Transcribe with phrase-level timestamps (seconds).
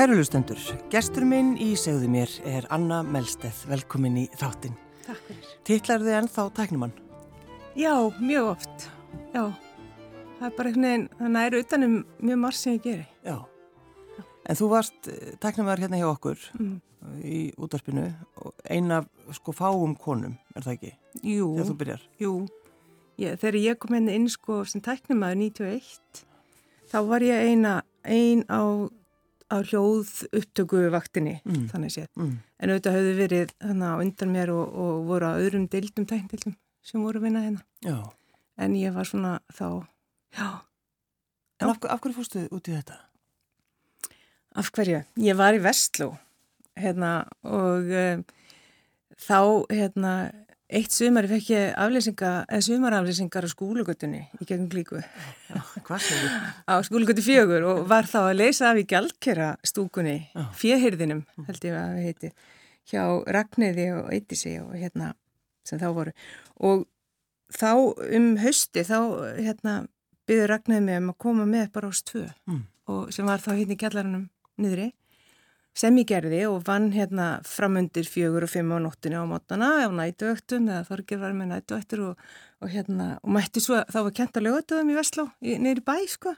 [0.00, 0.56] Kæru lustendur,
[0.88, 4.72] gestur minn í segðu mér er Anna Melsteð, velkomin í þáttinn.
[5.04, 5.48] Takk fyrir.
[5.68, 6.92] Tittlar þið ennþá tæknumann?
[7.76, 8.86] Já, mjög oft.
[9.34, 9.42] Já,
[10.38, 11.96] það er bara einhvern veginn, þannig að það er utanum
[12.30, 13.04] mjög marg sem ég geri.
[13.28, 13.36] Já.
[14.48, 15.10] En þú varst
[15.44, 16.78] tæknumaður hérna hjá okkur Mm.
[17.20, 18.06] í útvarpinu
[18.40, 19.02] og eina
[19.36, 20.94] sko fáum konum, er það ekki?
[21.24, 22.00] Jú, Þegar þú byrjar.
[22.20, 22.48] jú.
[23.18, 26.24] Ég, þegar ég kom hérna inn sko sem tæknumæður 91,
[26.88, 28.88] þá var ég eina, ein á,
[29.50, 31.66] á hljóð upptöku vaktinni, Mm.
[31.72, 32.08] þannig séð.
[32.16, 32.38] Mm.
[32.60, 37.02] En auðvitað höfðu verið á undan mér og, og voru á öðrum deildum tækndeildum sem
[37.02, 37.62] voru vinna hérna.
[37.84, 38.12] Já.
[38.58, 39.86] En ég var svona þá,
[40.36, 40.60] já,
[41.60, 42.94] En af, af hverju fórstu út í þetta?
[44.56, 45.02] Af hverju?
[45.20, 46.14] Ég var í Vestló
[46.80, 48.22] hérna, og um,
[49.20, 50.12] þá hérna,
[50.70, 55.00] eitt sumari fekk ég aflýsinga, eða sumaraflýsingar á skúlugötunni í gegnum klíku
[55.86, 56.52] Hvað segir þú?
[56.70, 60.44] á skúlugötu fjögur og var þá að leysa af í gjaldkera stúkunni, Já.
[60.60, 62.32] fjehyrðinum held ég að það heiti,
[62.90, 63.02] hjá
[63.36, 65.12] Ragnæði og Eitisi og hérna
[65.66, 66.12] sem þá voru
[66.60, 66.86] og
[67.54, 67.70] þá
[68.16, 68.96] um hausti þá
[69.42, 69.74] hérna
[70.30, 72.62] byður Ragnæði mig um að koma með bara á stvö Mm.
[72.90, 74.28] og sem var þá hérna í kjallarannum
[74.60, 74.92] niðri
[75.80, 79.88] sem ég gerði og vann hérna framundir fjögur og fimm á nóttinu á mótana á
[79.88, 82.26] nætuöktum eða þorgir var með nætuöktur og,
[82.60, 86.34] og hérna og mætti svo, þá var kent að lögatöðum í Vestló neyri bæ sko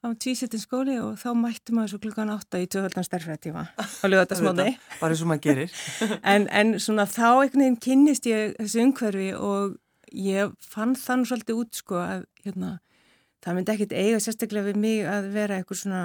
[0.00, 4.72] á tvísettin skóli og þá mætti maður svo klukkan átta í tvöfaldan stærfræðtíma á lögatarsmóti
[4.98, 5.74] Bara eins og maður gerir.
[6.32, 9.76] en, en svona þá einhvern veginn kynnist ég þessu umhverfi og
[10.16, 12.78] ég fann þann svolítið út sko að hérna,
[13.44, 16.02] það myndi ekkit eiga sérstaklega við mig að vera eitthvað svona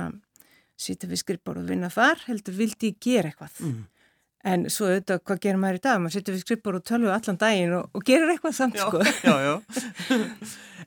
[0.77, 3.83] sýta við skrippbór og vinna þar heldur vildi ég gera eitthvað Mm.
[4.45, 7.37] en svo auðvitað hvað gerir maður í dag maður sýta við skrippbór og tölvu allan
[7.41, 8.99] daginn og, og gerir eitthvað samt Já, sko
[9.29, 9.55] já, já.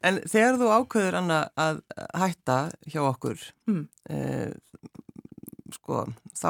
[0.03, 1.81] En þegar þú ákveður Anna að
[2.15, 3.89] hætta hjá okkur, Mm.
[4.11, 4.53] eh,
[5.75, 6.05] sko,
[6.39, 6.49] þá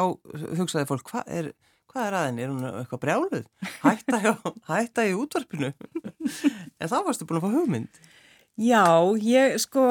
[0.59, 1.49] hugsaði fólk, hvað er,
[1.89, 2.43] hvað er aðeins?
[2.45, 3.47] Er hún eitthvað brjáluð?
[3.83, 4.35] Hætta, hjá,
[4.75, 5.73] hætta í útvarpinu?
[6.79, 8.03] en þá varstu búin að fá hugmynd.
[8.59, 8.85] Já,
[9.23, 9.87] ég sko,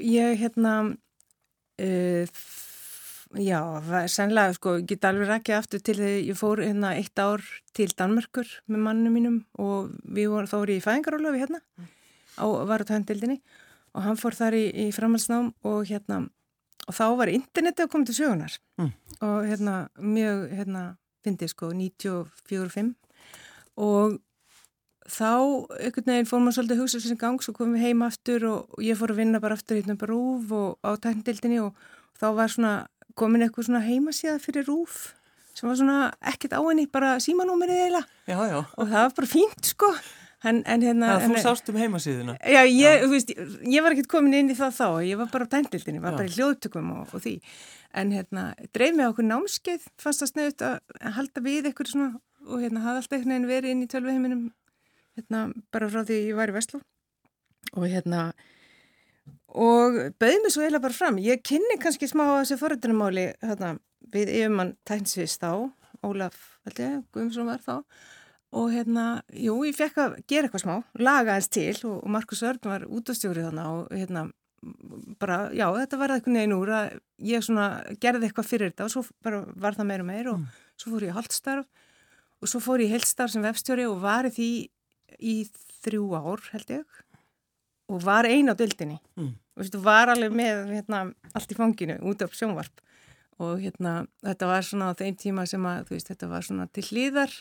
[0.00, 0.74] ég hérna,
[1.82, 2.24] uh,
[3.40, 3.60] já,
[4.10, 7.42] sennilega sko, ég get alveg rækja aftur til þegar ég fór hérna eitt ár
[7.74, 11.60] til Danmörkur með mannum mínum og við vorum, þá í fæðingarólafi hérna
[12.38, 13.40] á varutændildinni
[13.94, 16.24] og hann fór þar í, í framhalsnám og hérna,
[16.88, 18.90] og þá var interneti að koma til sögunar Mm.
[19.22, 22.94] og hérna, mjög, hérna, fyndið sko, 94-5
[23.78, 24.18] og
[25.04, 25.30] þá
[25.78, 28.78] einhvern veginn fór maður svolítið að hugsa þessi gang, svo komum við heim aftur og,
[28.82, 31.74] ég fór að vinna bara aftur hérna bara rúf og á tækndildinni og
[32.18, 32.72] þá var svona
[33.18, 35.14] komin eitthvað svona heimasíða fyrir rúf
[35.54, 35.98] sem var svona
[36.32, 38.58] ekkert á henni, bara símanúmerið eiginlega Já, já.
[38.64, 39.90] og það var bara fínt sko
[40.44, 42.34] en, en hérna Þannig að en, þú sást um heimasíðuna.
[42.42, 43.30] Já, ég, þú veist,
[43.74, 46.18] ég var ekkert komin inn í það þá, ég var bara á tækndildinni, var Já.
[46.18, 47.34] bara í hljóðtökum og, og því
[47.94, 48.44] en hérna,
[48.74, 52.10] dreif á okkur námskeið fannst það sneðut að halda við eitthvað svona
[52.44, 54.42] og hérna hafði alltaf einhvern veginn verið inn í tölviheiminum
[55.16, 56.80] hérna bara frá því ég var í Vestló
[57.74, 58.24] og hérna
[59.54, 61.20] og bauði mig svo eiginlega bara fram.
[61.22, 63.76] Ég kynni kannski smá að þessu forrættunumáli hérna,
[64.14, 65.70] við yfirmann tæknsvist þá
[66.04, 67.76] Ólaf, held ég, Guðmundsson var þá.
[68.54, 69.04] Og hérna,
[69.34, 72.84] jú, ég fekk að gera eitthvað smá, laga eins til og, og Markus Örn var
[72.86, 74.26] útastjórið þannig og hérna
[75.20, 76.92] bara, já, þetta var eitthvað neginn úr að
[77.30, 77.66] ég svona
[78.00, 80.44] gerði eitthvað fyrir þetta og svo bara var það meira og meira og
[80.80, 81.90] svo fór ég haldstarf
[82.40, 84.48] og svo fór ég heilstarf sem vefstjóri og var í því
[85.20, 85.36] í
[85.84, 87.02] þrjú ár held ég
[87.88, 89.34] og var ein á dildinni Mm.
[89.56, 92.80] og veistu, var alveg með hérna, allt í fanginu út af sjónvarp
[93.38, 96.68] og hérna, þetta var svona á þeim tíma sem að, þú veist, þetta var svona
[96.72, 97.32] til hlýðar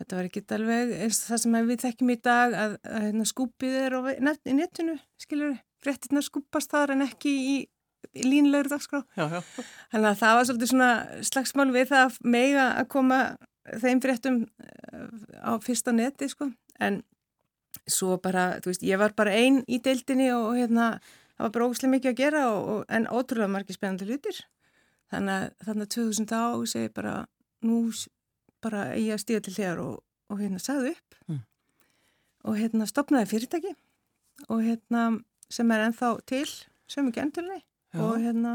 [0.00, 3.26] þetta var ekki alveg eins og það sem við þekkjum í dag að, að hérna,
[3.28, 7.56] skúpið er á net, í netinu, skilur fréttirna skúpast þar en ekki í,
[8.16, 9.02] í línlegur dagskrá.
[9.92, 10.90] Þannig að það var svolítið svona
[11.28, 13.20] slagsmál við það að mega að koma
[13.80, 15.06] þeim fréttum eh,
[15.40, 16.50] á fyrsta neti sko.
[16.80, 17.02] En
[17.88, 21.00] svo bara, þú veist, ég var bara einn í deildinni og hérna,
[21.36, 24.40] það var bara ógustlega mikið að gera og, og, en ótrúlega margir spennandi hlutir.
[25.10, 27.14] Þannig að þannig að 2000 á segi bara,
[27.66, 27.78] nú
[28.62, 29.94] bara ég að stíða til þér og,
[30.30, 31.40] og hérna sagði upp Mm.
[32.48, 33.70] og hérna stopnaði fyrirtæki
[34.48, 35.02] og hérna
[35.52, 36.46] sem er ennþá til,
[36.88, 37.62] sem ekki endurlega
[38.00, 38.54] og hérna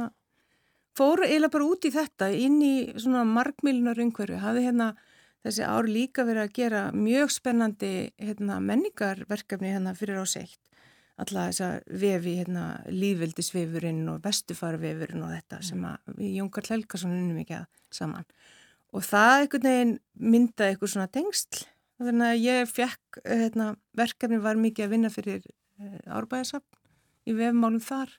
[0.98, 4.88] fóru eiginlega bara út í þetta inn í svona markmílunar umhverfi, hafði hérna
[5.45, 10.59] þessi ár líka verið að gera mjög spennandi hérna, menningarverkefni hérna fyrir á seitt
[11.21, 17.39] alla þessa vefi hérna lífveldisvefurinn og vestufarvefurinn og þetta sem að við Jónkar Helgason unnum
[17.44, 18.27] ekki að saman.
[18.95, 19.94] Og það einhvern veginn
[20.33, 21.63] myndaði eitthvað svona tengsl.
[22.03, 27.83] Þannig að ég fekk hérna, verkefni var mikið að vinna fyrir uh, árbæðasafn í vefmálum
[27.83, 28.12] þar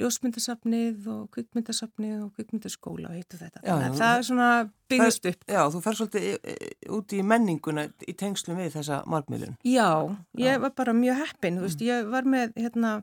[0.00, 3.60] ljósmyndasafnið og kvikmyndasafnið og kvikmyndaskóla og heitu þetta.
[3.62, 4.48] Já, Þannig já, að það er svona
[4.90, 5.44] byggðust upp.
[5.54, 9.56] Já, þú fer svolítið í- í- út í menninguna í tengslum við þessa markmiðlun.
[9.64, 9.88] Já,
[10.38, 10.60] ég Já.
[10.60, 12.94] var bara mjög heppin, þú veist, ég var með, hérna,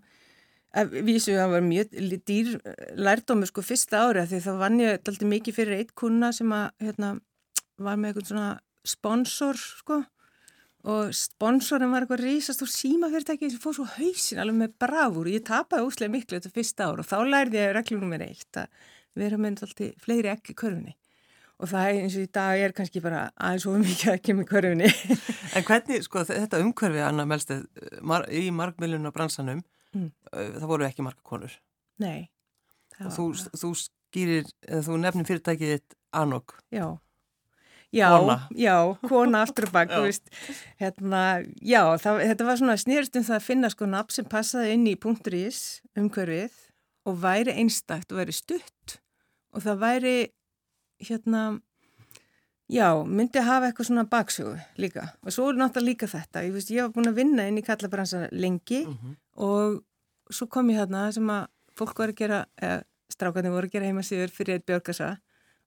[0.76, 1.96] að vísu að það var mjög
[2.26, 5.96] dýr eh, lærdómi sko fyrsta ári af því þá vann ég alltaf mikið fyrir eitt
[5.96, 7.20] kuna sem að, hérna,
[7.78, 10.04] var með eitthvað svona sponsor, sko,
[10.83, 15.44] og sponsorin var eitthvað rísast úr símafyrirtæki sem fór svo hausin alveg með bravúr, ég
[15.45, 18.68] tapaði úslega miklu þetta fyrsta ár og þá lærði ég reglum nummer eitt að
[19.22, 20.95] vera með alltaf fleiri ekki körfunni
[21.62, 24.89] og það eins og í dag er kannski bara aðeins of mikið ekki með körfunni
[25.60, 27.68] En hvernig, sko, þetta umhverfi, Anna Melsteð,
[28.01, 29.62] mar í markmiðluna bransanum,
[29.92, 30.06] Mm.
[30.31, 31.51] uh, það voru ekki marga konur.
[32.00, 32.30] Nei
[33.04, 33.24] Og þú,
[33.60, 34.45] þú skýrir,
[34.88, 36.54] þú nefnir fyrirtækið þitt Anok.
[36.72, 36.86] Já,
[37.92, 38.38] já, Kona.
[38.56, 38.76] já,
[39.08, 39.98] kona aftur og bak, Já.
[39.98, 40.30] þú veist,
[40.80, 41.24] hérna,
[41.62, 44.88] já, það, þetta var svona snýrst um það að finna sko nafn sem passaði inn
[44.88, 44.96] í
[45.42, 46.56] .is umhverfið
[47.06, 48.98] og væri einstakt og væri stutt
[49.52, 50.16] og það væri,
[51.04, 51.62] hérna,
[52.72, 56.72] já, myndi hafa eitthvað svona baksögu líka og svo er náttúrulega líka þetta, ég veist,
[56.72, 59.18] ég var búin að vinna inn í kallabransa lengi -hmm.
[59.36, 59.84] og
[60.32, 63.86] svo kom ég hérna sem að fólk var að gera, eða strákarnir voru að gera
[63.86, 65.18] heima síður fyrir eitt björgasa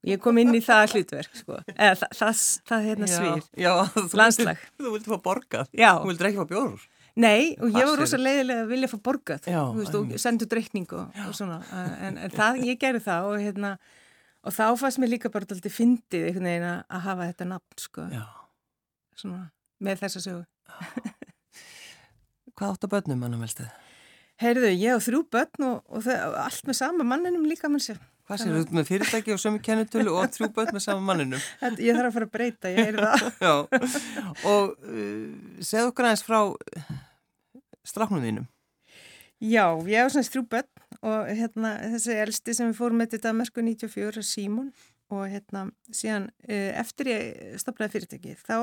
[0.09, 4.19] ég kom inn í það hlutverk sko, eða það, það, það hérna svið, Já, þú
[4.21, 4.61] landslag.
[4.65, 5.71] Vildir, þú vildi fá borgað.
[5.81, 6.87] Já, Þú vildir ekki fá bjóður.
[7.25, 10.49] nei og ég var rosa leiðilega að vilja fá borgað, Já, þú veist, og sendu
[10.51, 11.61] dreikning og, og svona,
[12.09, 13.75] en, en það, ég gerði það og hérna,
[14.45, 18.09] og þá fannst mér líka bara alltaf fyndið einhvern veginn að hafa þetta nafn, sko,
[18.13, 18.25] Já.
[19.23, 19.45] svona,
[19.85, 20.45] með þessa sögu.
[22.55, 23.71] Hvað átt að börnum, Anna Melsteð?
[24.43, 27.99] Heyrðu, ég á þrjú börn og, og það, allt með sama manninum líka mann sér.
[28.25, 31.43] Hvað sér út með fyrirtæki og sömu kennitölu og þrjú börn með sama manninum?
[31.87, 33.27] Ég þarf að fara að breyta, ég heyrði það.
[33.45, 33.55] Já,
[34.49, 36.39] og uh, segð okkur aðeins frá
[37.85, 38.49] strafnum þínum.
[39.45, 40.71] Já, ég á svona þrjú börn
[41.05, 44.71] og hérna þessi elsti sem við fórum með til Danmarku 94 er Símon
[45.13, 48.57] og hérna síðan eh, eftir ég stopnaði fyrirtæki þá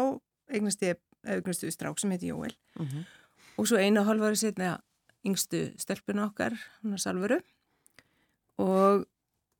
[0.49, 0.97] eignast ég
[1.29, 3.03] augnastu strák sem heiti Jóel Mm -hmm.
[3.57, 4.79] og svo einu hálf ári setna
[5.25, 7.37] yngstu stelpuna okkar, hún er Salvuru
[8.57, 9.05] og,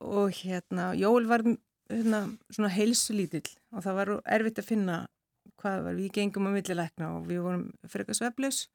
[0.02, 5.00] og hérna Jóel var hérna, svona heilsulítill og það var erfitt að finna
[5.62, 8.66] hvað var, við gengum á millilegna og við vorum frekar sveflaus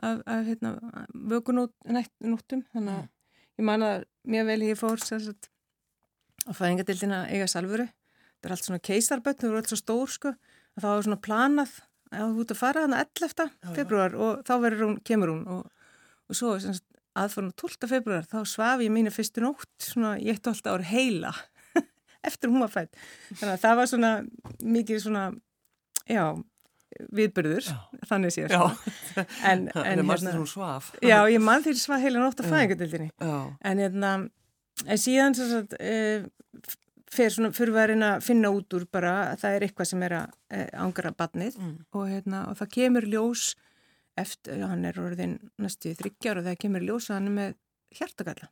[0.00, 0.74] af, af hérna,
[1.10, 3.08] vökunóttum þannig að
[3.60, 5.50] ég man að mjög vel ég fór sagt,
[6.46, 10.34] á fæðingadildina eiga Salvuru þetta er allt svona keisarböld, þau voru allt svo stór sko,
[10.76, 11.74] að það var svona planað
[12.10, 13.50] að þú ert að fara hana 11.
[13.50, 13.74] já.
[13.76, 15.90] februar og þá verður hún, kemur hún og,
[16.30, 16.54] og svo
[17.18, 17.88] aðfórun 12.
[17.90, 21.32] februar þá svaf ég mínu fyrstu nótt svona í eitt og alltaf ár heila
[22.28, 22.94] eftir hún var fætt
[23.34, 24.12] þannig að það var svona
[24.62, 25.24] mikið svona
[26.10, 26.24] já,
[27.14, 27.78] viðbyrður Já.
[28.10, 29.24] þannig Já, sko.
[29.46, 30.36] en, en hérna,
[31.02, 34.12] já, ég mann því svaf heila nótt fæðingadildinni Já, en hérna
[34.86, 36.22] en síðan sagt e,
[37.10, 40.16] fyrir svona fyrir að að finna út úr bara að það er eitthvað sem er
[40.20, 41.74] að e, angra badnið mm.
[41.90, 43.50] og, hérna, og það kemur ljós
[44.18, 47.54] eftir, hann er orðin næstu þryggjar og það kemur ljós að hann með
[47.94, 48.50] hjartagalla.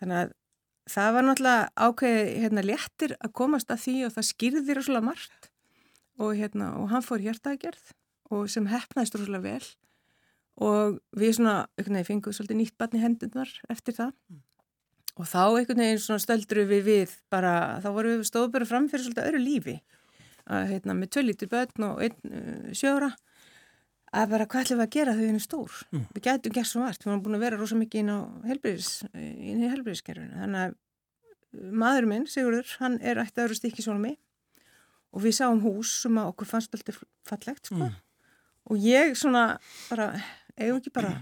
[0.00, 0.32] Þannig að
[0.94, 5.50] það var náttúrulega ákveði hérna léttir að komast að því og það skýrðir rosalega margt.
[6.22, 7.94] Og hérna og hann fór hjartagerð
[8.34, 9.70] og sem hefnaðist rosalega vel.
[10.64, 14.12] Og við svona, einhvern veginn fengum svolítið nýtt barn í hendunar eftir það.
[15.14, 18.86] Og þá einhvern veginn svona stöldru við við bara, þá vorum við stóð bara fram
[18.90, 19.76] fyrir svolítið öðru lífi.
[20.44, 23.14] Að hérna með tvö lítur börn og einn uh, sjóra
[24.14, 25.76] að bara hvað ætlum við að gera þau henni stór?
[25.90, 26.06] Mm.
[26.14, 28.18] við gætum gert svo vart, við varum búin að vera rosa mikið inn á
[28.50, 33.84] helbriðis, inn í helbriðiskerfinu þannig að uh, maður minn, Sigurður, hann er ætti öðru stikki
[33.84, 34.18] svona mig
[35.14, 37.80] og við sáum hús sem að okkur fannst alltaf fallegt sko.
[37.82, 38.00] Mm.
[38.70, 39.44] og ég svona
[39.90, 40.12] bara,
[40.58, 41.14] eigum ekki bara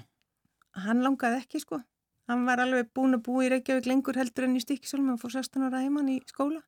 [0.86, 1.82] hann langaði ekki sko.
[2.30, 5.34] Hann var alveg búin að búa í Reykjavík lengur heldur enn í stikkisólum, hann fór
[5.34, 6.62] 16 ára heimann í skóla.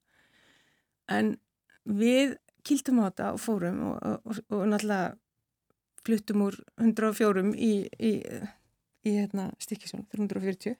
[1.09, 1.37] En
[1.85, 2.35] við
[2.67, 5.15] kýltum á þetta og fórum og, og, og, og náttúrulega
[6.05, 8.13] fluttum úr 104 í, í,
[9.05, 10.77] í hérna, stikkisólum 340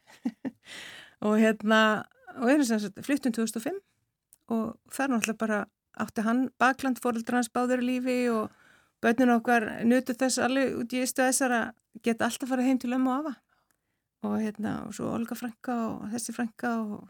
[1.27, 1.81] og hérna
[2.35, 3.79] og einu sem sagt fluttum 2005
[4.55, 5.61] og þar náttúrulega bara
[6.01, 8.53] átti hann bakland fóreldra hans báður í lífi og
[9.05, 12.95] börnun okkar nutu þess alveg út í stu þessar að geta alltaf farið heim til
[12.97, 13.35] ömmu og afa.
[14.25, 17.09] Og hérna og svo Olga Franka og þessi Franka og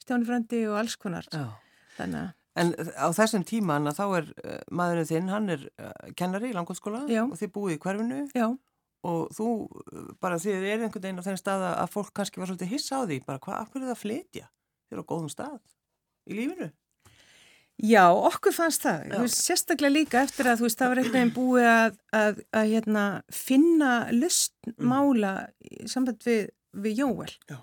[0.00, 1.28] Stjáni Frandi og alls konar.
[1.32, 1.44] Já.
[1.98, 5.92] þannig að En á þessum tíma Anna, þá er uh, maðurinn þinn, hann er uh,
[6.18, 7.22] kennari í langkvæmskóla Já.
[7.24, 8.46] og þið búið í hverfinu já,
[9.10, 12.42] og þú, uh, bara þið er einhvern veginn á þenn stað að- að fólk kannski
[12.42, 14.46] var svolítið hissa á því, bara hvað, af hverju er það að flytja?
[14.90, 15.58] Þið eru á góðum stað
[16.28, 16.70] í lífinu.
[17.80, 21.68] já, okkur fannst það veist, sérstaklega líka eftir að veist það var einhvern veginn búið
[21.70, 24.90] að, að, að hérna, finna lust Mm.
[25.88, 27.56] samband við við Jóel Já.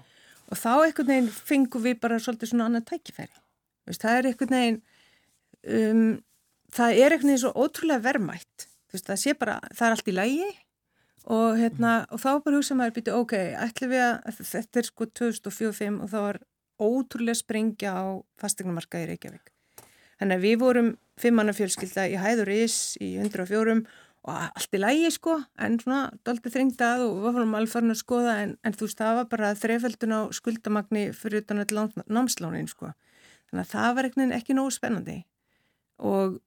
[0.50, 3.30] og þá einhvern veginn fengum við bara svolítið svona annað tækifæri
[3.88, 4.79] veist, það er einhvern veginn
[5.77, 6.08] um,
[6.75, 10.15] það er einhvern veginn svo ótrúlega vermætt veist, það sé bara, það er allt í
[10.15, 10.50] lægi
[11.27, 15.10] og, hérna, og þá bara hugsa maður býtu, ok, ætlum við að þetta er sko
[15.20, 16.41] 2045 og þá var
[16.77, 18.06] ótrúlega sprengja á
[18.39, 19.51] fastegnumarka í Reykjavík.
[20.17, 23.82] Þannig að við vorum fimmanna fjölskylda í hæður ís í 104
[24.27, 28.01] og allt í lægi sko en svona doldi þringtað og við fórum alveg farin að
[28.01, 32.70] skoða en, en þú veist það var bara þreföldun á skuldamagni fyrir utan all námslánin
[32.72, 32.91] sko
[33.50, 35.18] þannig að það var ekki nógu spennandi.
[35.98, 36.38] Og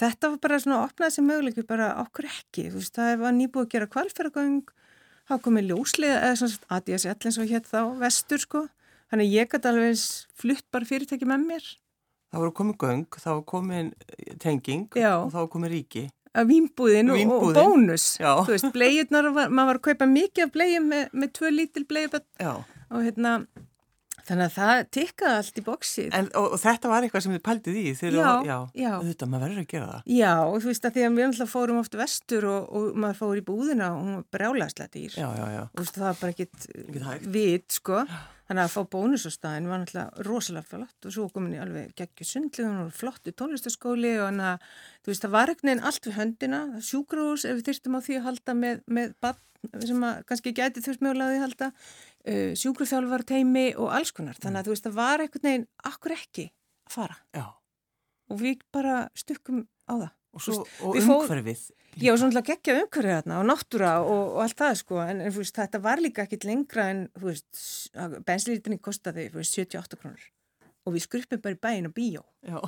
[0.00, 3.36] þetta var bara svona að opna þessi möguleik bara okkur ekki, þú veist það var
[3.36, 4.74] nýbúið að gera kvalferðagöng,
[5.26, 8.66] þá komið ljóslega eða svona ADSL eins og hér þá vestur sko,
[9.12, 10.04] þannig ég gæti alveg
[10.42, 11.72] flutt bara fyrirtæki með mér.
[12.34, 13.90] Það voru komið göng, var komið
[14.42, 15.12] tenging Já.
[15.22, 16.06] og var komið ríki.
[16.36, 18.18] Að vínbúðin og, og bónus.
[18.20, 18.34] Já.
[18.44, 22.26] þú veist, bleiðnar, maður var að kaupa mikið af bleiðum með, með tvö lítil bleiðum
[22.86, 23.38] og hérna
[24.26, 27.80] þannig að það tikkaði allt í bóksið og, og þetta var eitthvað sem þið pældið
[27.80, 28.92] í þegar já, já, já.
[29.08, 30.12] þetta maður verður að gera það.
[30.16, 33.20] Já, og þú veist að því að við alltaf fórum oft vestur og, og maður
[33.22, 35.18] fór í búðina og hún var brjálæslega dýr.
[35.18, 38.02] Já, já, og veist, það var bara ekkit vit sko
[38.46, 41.94] Þannig að fá bónus á staðin var náttúrulega rosalega flott og svo komin ég alveg
[41.98, 44.68] geggjur sundlið og flottu tónlistaskóli og þannig að
[45.02, 48.18] þú veist það var ekkert neginn allt við höndina, sjúkrús ef við þyrstum á því
[48.20, 49.42] að halda með, með barn
[49.82, 51.70] sem að kannski gæti þurft mögulega að því halda,
[52.30, 54.38] uh, sjúkrúþjálfar teimi og alls konar.
[54.38, 56.46] Þannig að þú veist það var ekkert neginn akkur ekki
[56.86, 57.46] að fara Já.
[58.30, 60.12] og við bara stukkum á það.
[60.36, 61.62] Og, svo, og umhverfið.
[61.96, 65.32] Já, og svona geggja umhverfið þarna og náttúra og, og allt það sko, en, en
[65.32, 67.60] veist, þetta var líka ekkit lengra en, þú veist,
[69.56, 70.26] 78 krónur.
[70.86, 72.22] Og við skrupum bara í bæin og bíó.
[72.44, 72.60] Já.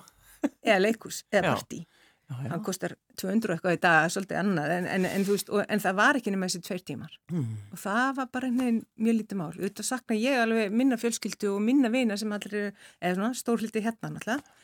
[0.64, 1.82] eða leikus, eða partí.
[2.28, 4.72] Hann kostar 200 eitthvað í dag, svolítið annað.
[4.74, 7.14] En, en, en, veist, og, en það var ekki nema þessi tveir tímar.
[7.32, 7.54] Mm.
[7.72, 11.62] og það var bara einhvern mjög lítið mál, auðvitað sakna ég alveg minna fjölskyldu og
[11.64, 14.58] minna vina sem allir eða svona stórhildi hérna náttúrulega.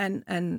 [0.00, 0.52] En, en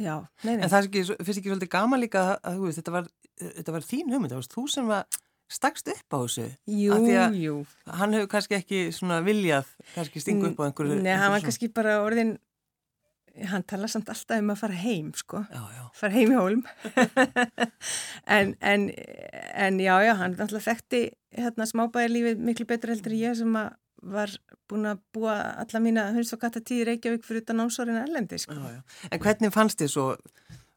[0.00, 0.64] já, nei, nei.
[0.64, 4.14] En það ekki, finnst ekki svolítið gaman líka að, veist, þetta, var, þetta var þín
[4.14, 7.00] hugmynd, það varst þú sem var stakst upp á þessu Jú,
[7.34, 7.56] jú
[7.98, 9.66] Hann hefur kannski ekki svona viljað
[9.96, 12.36] kannski stingu upp á einhverju Nei, hann var kannski bara orðin
[13.50, 15.84] hann tala samt alltaf um að fara heim sko, já, já.
[15.96, 16.62] fara heim í hólum
[18.36, 21.02] en, en en já, já, hann alltaf þekkti
[21.38, 23.70] hérna smábæðarlífið miklu betur heldur ég sem að
[24.02, 24.32] var
[24.70, 28.54] búin að búa alla mína hunds og katta tíð Reykjavík fyrir utan ámsorinn erlendi sko.
[28.54, 28.80] já,
[29.10, 30.06] En hvernig fannst þið svo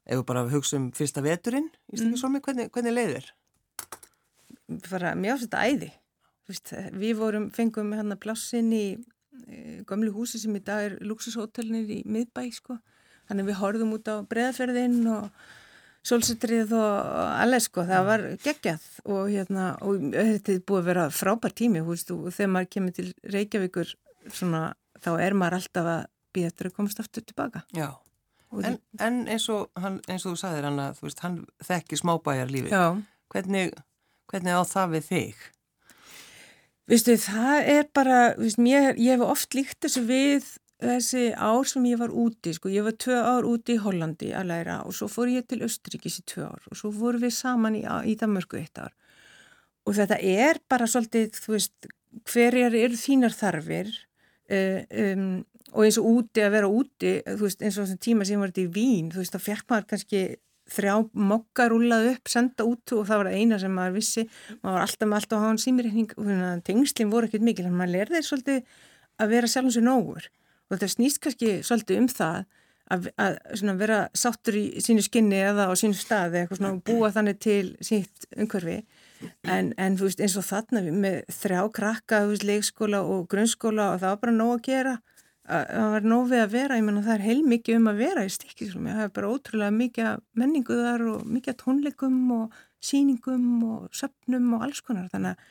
[0.03, 2.43] ef við bara hugsa um fyrsta veturinn í Stíkisólmi, mm.
[2.43, 3.29] hvernig, hvernig leiðir?
[4.89, 5.91] Bara mjög ástætt æði
[6.51, 8.85] Vist, við vorum, fengum hérna plássin í
[9.87, 12.77] gömlu húsi sem í dag er luxushótelnir í miðbæ sko.
[13.29, 15.29] þannig við horfum út á breðaferðinn og
[16.03, 16.95] solsutrið og
[17.39, 21.83] alveg sko, það var geggjað og hérna, og þetta er búið að vera frábær tími,
[21.83, 23.05] hú veist, og þegar maður kemur til
[23.35, 23.93] Reykjavíkur
[24.27, 24.63] svona,
[25.03, 26.01] þá er maður alltaf að
[26.35, 27.63] býja eftir að komast aftur tilbaka.
[27.77, 27.89] Já,
[28.59, 31.99] en, en eins, og, hann, eins og þú sagðir hann að, þú veist, hann þekki
[32.01, 32.75] smábæjar lífið.
[32.75, 32.85] Já.
[33.33, 33.73] Hvernig,
[34.31, 35.47] hvernig á það við þig?
[36.91, 40.51] Vistu, það er bara, viðst, mér, ég hef oft líkt þessu við
[40.83, 44.49] þessi ár sem ég var úti, sko, ég var tvö ár úti í Hollandi að
[44.51, 47.77] læra og svo fór ég til Östuríkis í tvö ár og svo fór við saman
[47.79, 48.93] í, í Danmarku eitt ár.
[49.83, 51.89] Og þetta er bara svolítið, þú veist,
[52.29, 53.91] hverjar eru þínar þarfir
[54.51, 58.41] um, og eins og úti að vera úti, þú veist, eins og þessum tíma sem
[58.41, 60.23] var þetta í Vín, þú veist, þá fekk maður kannski
[60.73, 64.23] þrjá mokka rúlað upp, senda út og það var eina sem maður vissi,
[64.61, 67.75] maður var alltaf með alltaf að hafa hann símirreikning og tengslinn voru ekkert mikil, en
[67.75, 68.77] maður lerði svolítið
[69.19, 70.29] að vera sjálfum sér nógur
[70.69, 72.43] og þetta snýst kannski svolítið um það
[72.91, 77.39] að, að vera sáttur í sínu skinni eða á sínu staði eitthvað svona búa þannig
[77.43, 78.81] til sínt umhverfi.
[79.47, 83.93] En, en þú veist eins og þarna með þrjá krakka, þú veist leikskóla og grunnskóla
[83.93, 84.97] og það var bara nóg að gera.
[85.43, 88.21] Það var nóg við að vera, ég menna það er heil mikið um að vera
[88.23, 93.89] í stikkisum, ég hef bara ótrúlega mikið menningu þar og mikið tónleikum og síningum og
[93.95, 95.49] söpnum og alls konar, þannig að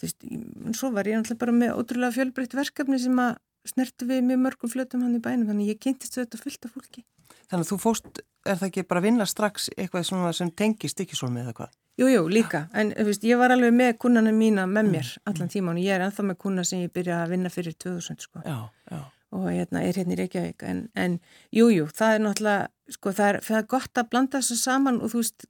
[0.00, 0.28] þú veist,
[0.76, 3.32] svo var ég náttúrulega bara með ótrúlega fjölbreytt verkefni sem að
[3.68, 7.04] snertu við mjög mörgum flötum hann í bænum, þannig ég kynntist þetta fullt af fólki.
[7.50, 10.92] Þannig að þú fóst, er það ekki bara að vinna strax eitthvað svona sem tengir
[10.92, 11.76] stikkisólmi eða hvað?
[12.00, 15.76] Jú, jú, líka, en veist, ég var alveg með kunnana mína með mér allan tíman
[15.76, 18.44] og ég er ennþá með kunna sem ég byrja að vinna fyrir 2000, sko.
[18.46, 21.16] Já, já og hérna, er hérna í Reykjavík en, en
[21.54, 24.98] jújú, jú, það er náttúrulega sko, það, er, það er gott að blanda þessu saman
[24.98, 25.46] og þú veist,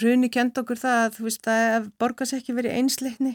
[0.00, 3.34] hruni kend okkur það að þú veist, það borgar sér ekki verið einsleikni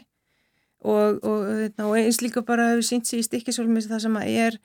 [0.80, 4.60] og, og, hérna, og eins líka bara hefur sínt sér í stikkisólmis það sem er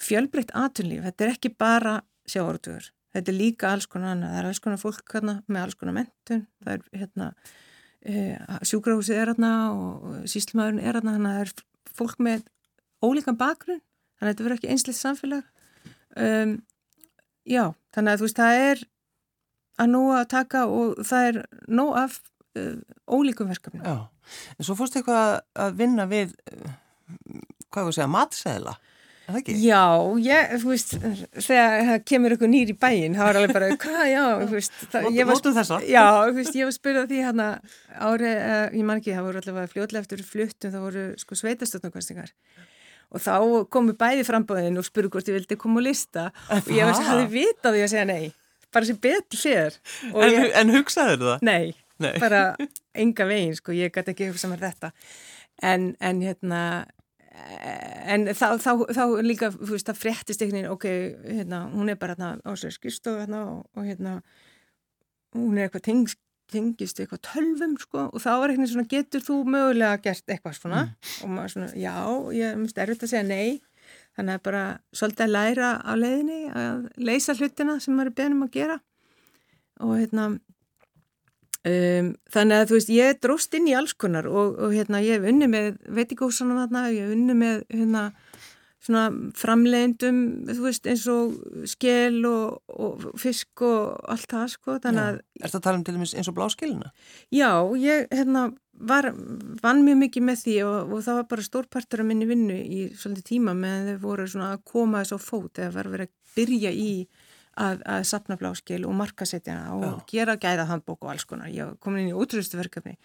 [0.00, 1.98] fjölbreytt aturlíf, þetta er ekki bara
[2.30, 5.80] sjáortuður, þetta er líka alls konar annað, það er alls konar fólk hérna, með alls
[5.80, 7.32] konar mentun, það er hérna
[8.00, 8.22] e,
[8.70, 12.48] sjúkrahúsið er aðna og síslmaðurinn er aðna þannig að það er fólk með
[13.04, 13.82] ólíkan bakgrunn.
[14.18, 15.44] Þannig að þetta verður ekki einsleitt samfélag.
[16.20, 16.56] Um,
[17.48, 17.64] já,
[17.94, 18.82] þannig að þú veist það er
[19.80, 21.38] að nóg að taka og það er
[21.70, 22.16] nóg af
[22.58, 22.74] uh,
[23.06, 24.10] ólíkum verkefni Já,
[24.58, 26.70] en svo fórstu eitthvað að vinna við uh,
[27.70, 27.98] hvað var að
[28.38, 28.76] segja,
[29.30, 29.54] er það ekki?
[29.62, 29.82] Já,
[30.26, 30.94] ég, þú veist
[31.46, 34.72] þegar það kemur eitthvað nýr í bæin það var alveg bara, hvað, já, þú veist
[34.90, 35.78] það, Mótu- ég var- mótu þessa?
[35.86, 37.46] Já, þú veist, ég var spyrðað því hérna
[38.10, 42.34] ári, uh, ég man ekki, það voru allavega fljótlega eftir fluttum, það voru sko sveitastöndakvæstingar
[43.10, 43.32] og þá
[43.74, 47.08] komu bæði frambóðin og spurðu hvort ég vildi koma og lista og ég veist, Það?
[47.10, 48.28] hafði vitað því að segja nei
[48.70, 49.78] bara sem betur fyrir
[50.14, 51.40] En, en hugsaður það?
[51.48, 52.14] nei, Nei.
[52.22, 52.54] bara
[52.96, 54.92] enga veginn, sko, ég gæti ekki hugsa mér þetta.
[55.70, 56.62] En, en hérna
[58.10, 60.88] en þá, þá, þá líka, þú veist, það fréttist einhvern veginn, ok,
[61.36, 64.18] hérna, hún er bara hérna á sér skrifstofu hérna og, og hérna
[65.36, 69.36] hún er eitthvað tengst tengist eitthvað tölvum sko og þá var eitthvað svona getur þú
[69.54, 70.84] mögulega gert eitthvað svona?
[71.22, 71.94] Og maður svona já,
[72.36, 73.60] ég myndi erfitt að segja nei.
[74.18, 74.62] Þannig að bara
[74.94, 78.78] svolítið að læra á leiðinni að leysa hlutina sem maður er beðnum að gera.
[79.86, 80.26] Og hérna
[81.68, 85.18] um, þannig að þú veist ég dróst inn í alls konar og, og hérna ég
[85.20, 88.10] hef unni með veitikósanum þarna, ég hef unni með hérna
[88.80, 91.34] svona framleiðendum, þú veist, eins og
[91.68, 95.84] skel og, og fisk og allt það, sko, þannig að Er það að tala um
[95.84, 96.90] til dæmis eins og bláskilina?
[97.32, 99.10] Já, ég hérna, var,
[99.60, 102.82] vann mjög mikið með því og, og það var bara stórpartur af minni vinnu í
[102.96, 106.38] svolítið tíma meðan þau voru svona að koma þess á fót eða var verið að
[106.38, 106.92] byrja í
[107.60, 109.92] að, að sapna bláskil og markasetja og Já.
[110.14, 111.50] gera gæða handbók og alls konar.
[111.52, 112.96] Ég komin inn í útrústu verkefni,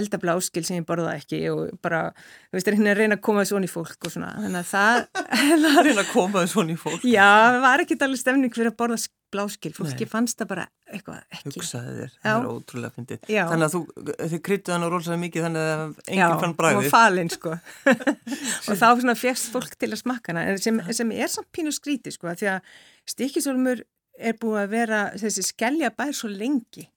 [0.00, 2.08] elda bláskil sem ég borða ekki og bara,
[2.48, 4.32] þú veist, reyna að reyna að koma svona í fólk og svona.
[4.40, 5.04] Þannig að það,
[5.92, 7.06] er að koma svona í fólk.
[7.06, 9.74] já, það var ekki allir stemning fyrir að borða bláskil.
[9.76, 10.08] Fólki Nei.
[10.08, 11.50] fannst það bara eitthvað ekki.
[11.58, 12.22] Hugsaði þér, Já.
[12.24, 13.26] það er ótrúlega fyndið.
[13.28, 13.42] Já.
[13.50, 13.80] Þannig að þú,
[14.32, 16.88] þið kryttuð hann á rólsæði mikið þannig að enginn Já, fann og bræðið.
[16.94, 17.52] falin sko
[18.72, 22.14] og þá svona fegst fólk til að smakka hana sem, sem er samt pínu skríti
[22.14, 22.72] sko því að
[23.12, 23.84] stikisólmur
[24.18, 26.88] er búið að vera þessi skellja bær svo lengi.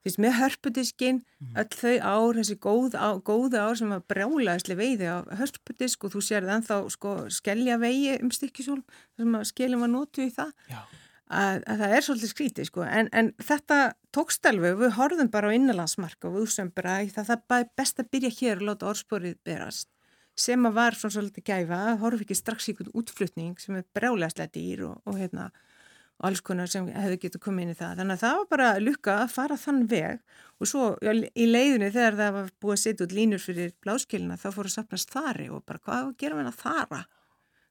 [0.00, 1.18] Fyrst með hörpudiskin,
[1.60, 6.14] öll þau ár, þessi góð á, góðu ár sem var brjálaðislega veiði á hörpudisk og
[6.14, 10.24] þú sér það ennþá sko, skellja vegi um stykkisólm, þar sem að skellin var notu
[10.24, 13.80] í það, að, að það er svolítið skrítið sko, en, en þetta
[14.16, 16.72] tókst alveg, við horfðum bara á innanlandsmark og að
[17.12, 19.90] það, það er best að byrja hér og láta orðsporið berast.
[20.40, 24.54] Sem að var svona svolítið gæfa, horf ekki strax í einhvern útflutning sem er brjálaðislega
[24.54, 25.50] dýr og, og hérna
[26.20, 27.94] og alls konar sem hefðu getur komið inn í það.
[28.00, 30.20] Þannig að það var bara lukka að fara þann veg
[30.60, 34.36] og svo já, í leiðinni þegar það var búið að setja út línur fyrir bláskilina
[34.40, 37.00] þá fóru að sapnast þari og bara hvað gerum við að þara?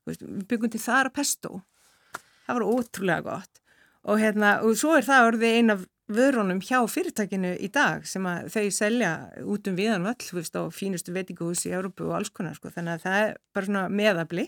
[0.09, 1.61] Veist, við byggum til þara pesto.
[2.47, 3.63] Það var ótrúlega gott
[4.09, 8.25] og, hérna, og svo er það orðið ein af vörunum hjá fyrirtækinu í dag sem
[8.25, 9.11] að þau selja
[9.45, 12.71] út um viðan veist, á fínustu veitingahús í Európu og alls konar sko.
[12.73, 14.47] þannig að það er bara meðabli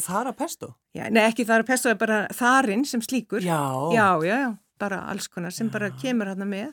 [0.00, 0.70] Það að pesto?
[0.96, 3.44] Já, nei, ekki er pesto, það er bara þarinn sem slíkur.
[3.44, 3.60] Já.
[3.92, 4.50] Já, já, já,
[4.80, 6.72] bara alls konar sem bara kemur hérna með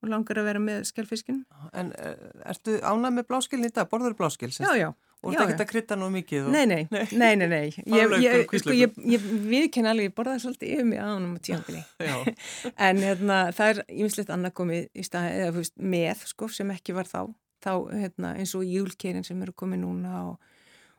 [0.00, 1.44] og langar að vera með skjálfiskinn.
[1.76, 3.88] En er, ertu ánað með bláskilin í dag?
[3.90, 4.50] Borður bláskil?
[4.54, 4.90] Já, já.
[5.20, 5.64] Og já, þetta já.
[5.66, 6.46] að krytta nú mikið?
[6.46, 6.54] Og...
[6.54, 7.66] Nei, nei, nei, nei, nei.
[7.84, 11.34] Bara Ég, ég, og sko, ég, ég viðkenn alveg, ég borðaði svolítið yfir mig ánum
[11.36, 11.82] á tíanbili.
[12.08, 12.14] Já.
[12.88, 16.96] En hérna, það er ýmislegt annað komið í stað, eða veist, með, sko, sem ekki
[16.96, 17.20] var þá.
[17.60, 20.49] Þá, hérna, eins og júlkeirin sem eru komið núna og,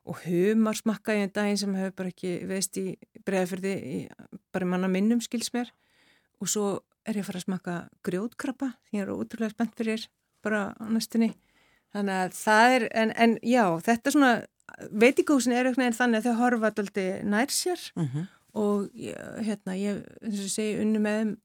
[0.10, 2.86] og humar smakkaði en daginn sem hefur bara ekki veist í
[3.28, 3.76] bregðafyrði,
[4.54, 5.70] bara manna minnum skils mér.
[6.42, 6.66] Og svo
[7.06, 7.76] er ég að fara að smakka
[8.08, 10.08] grjótkrabba, því ég er ótrúlega spennt fyrir
[10.42, 11.32] bara á næstunni.
[11.94, 14.34] Þannig að það er, en, en já, þetta svona,
[14.90, 19.76] veitingúsin er eitthvað en þannig að þau horfa alltaf nær sér Mm og ég, hérna,
[19.80, 21.36] ég, eins og segi, unni með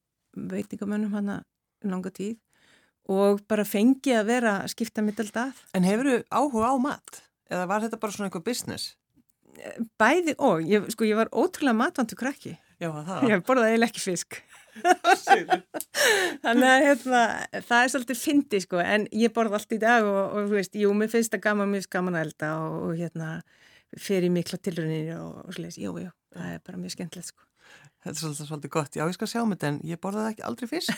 [0.50, 1.36] veitingamönnum hana
[1.86, 2.36] langa tíð
[3.12, 5.62] og bara fengi að vera að skipta mitt alltaf.
[5.76, 7.20] En hefur þú áhuga á mat?
[7.52, 8.94] Eða var þetta bara svona eitthvað business?
[10.00, 12.56] Bæði og, ég, sko, ég var ótrúlega matvandu krakki.
[12.76, 13.22] Já, það.
[13.30, 14.36] Ég borðaði eiginlega ekki fisk.
[16.44, 17.22] Þannig að hérna,
[17.64, 20.76] það er svolítið fyndi sko, en ég borða allt í dag og, og þú veist,
[20.76, 23.30] jú, mér finnst það gaman, mér finnst gaman að elda og, og hérna,
[23.96, 27.48] fer í mikla tilrunir og, og sliðis, jú, jú, það er bara mjög skemmtilegt sko.
[28.04, 29.00] Þetta er svolítið, svolítið gott.
[29.00, 30.92] Já, ég skal sjá með þetta en ég borðaði ekki aldrei fisk.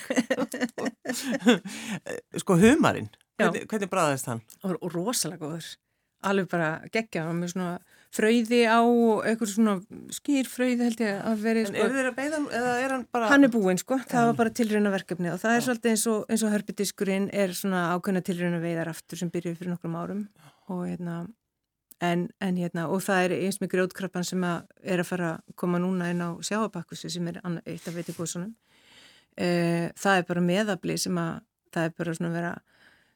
[2.43, 3.13] sko, humarinn.
[3.39, 4.43] Hvernig, hvernig bræðist hann?
[4.67, 5.77] og, og rosalega góður
[6.27, 7.79] alveg bara geggja hann með svona
[8.15, 9.75] fröyði á og eitthvað svona
[10.17, 12.95] skýr fröyði held ég að veri En sko, eru þeir að beða hann eða er
[12.95, 13.31] hann bara...
[13.33, 16.23] hann er búinn sko, það var bara tilrauna verkefni og það er svolítið eins og,
[16.33, 20.25] eins og hörpidiskurinn er svona ákveðna tilrauna veiðar aftur sem byrjuði fyrir nokkrum árum
[20.73, 21.19] og hérna
[22.01, 25.59] en, en hérna, og það er eins með grjótkrappan sem að er að fara að
[25.61, 28.55] koma núna inn á sjáabakkusi sem er eitt af veitikósunum
[29.37, 31.43] e, það er bara meðabli sem að
[31.75, 32.53] það er bara svona vera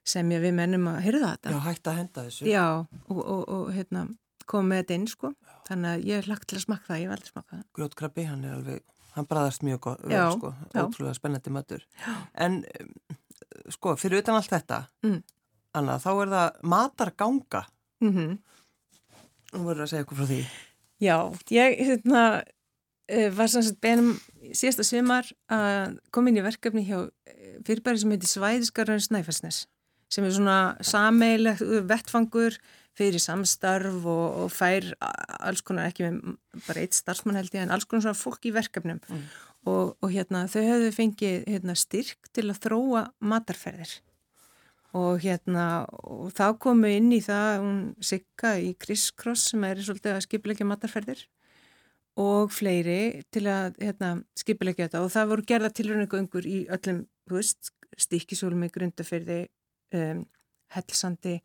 [0.04, 1.52] sem við mennum að hyrða þetta.
[1.54, 2.46] Já, hægt að henda þessu.
[2.50, 2.64] Já,
[3.08, 4.06] og, og, og hérna,
[4.50, 5.32] kom með þetta inn, sko.
[5.68, 7.66] Þannig að ég er lagt til að smakka það, ég hef aldrei smakkað það.
[7.78, 8.80] Grjótkrabbi, hann er alveg,
[9.14, 10.80] hann bræðast mjög vel, Já, sko, já.
[10.82, 11.84] ótrúlega spennandi matur.
[12.34, 12.58] En,
[13.76, 15.22] sko, fyrir utan allt þetta, Mm.
[15.74, 17.62] Anna, þá er það matarganga.
[18.04, 18.34] Mm
[19.52, 20.40] Nú verður að segja eitthvað frá því.
[21.02, 21.16] Já,
[21.52, 22.20] ég hérna,
[23.08, 24.14] eh, var sem sagt benum
[24.56, 29.66] síðasta sumar að koma inn í verkefni hjá eh, fyrirbæri sem heitir Svæðiskarðurinn Snæfellsnes
[30.12, 32.58] sem er svona sameilegt vettfangur
[32.98, 34.84] fyrir samstarf og, og fær
[35.40, 38.54] alls konar ekki með bara eitt starfsmann held ég en alls konar svona fólk í
[38.54, 39.00] verkefnum.
[39.08, 39.26] Mm.
[39.70, 44.00] og, og hérna þau höfðu fengið hérna, styrk til að þróa matarferðir.
[44.98, 49.80] Og hérna og þá komu inn í það hún Sigga í Criss Cross sem er
[49.80, 51.22] svolítið að skipilegja matarferðir
[52.20, 55.00] og fleiri til að hérna, skipilegja þetta.
[55.06, 59.46] Og það voru gerða tilröndingur í öllum þú veist, stikkisólmi, grundafyrði
[59.98, 60.24] um,
[60.74, 61.38] hellsandi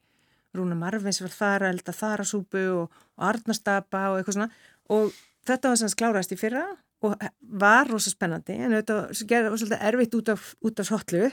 [0.55, 4.51] Rúna Marvins var þar að elda þarasúpu og, og Arnastapa og eitthvað svona
[4.95, 5.15] og
[5.47, 6.65] þetta var sem sklárast í fyrra
[7.05, 7.13] og
[7.61, 11.27] var rosa spennandi en þetta var svolítið erfitt út af, út af hotlu.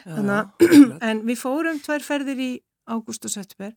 [1.09, 2.51] En við fórum tvær ferðir í
[2.85, 3.73] ágúst og september